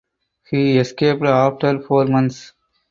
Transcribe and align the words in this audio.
He 0.49 0.79
escaped 0.79 1.21
after 1.25 1.79
four 1.79 2.05
months. 2.05 2.53